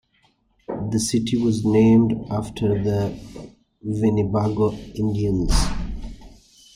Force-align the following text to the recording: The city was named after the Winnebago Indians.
The 0.89 0.99
city 0.99 1.37
was 1.37 1.63
named 1.63 2.25
after 2.31 2.69
the 2.83 3.15
Winnebago 3.83 4.71
Indians. 4.95 5.53